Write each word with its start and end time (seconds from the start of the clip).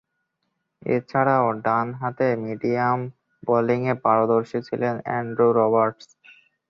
এছাড়াও, 0.81 1.47
ডানহাতে 1.65 2.27
মিডিয়াম 2.45 2.99
বোলিংয়ে 3.43 3.93
পারদর্শী 4.03 4.59
ছিলেন 4.67 4.95
অ্যান্ড্রু 5.05 5.47
রবার্টস। 5.59 6.07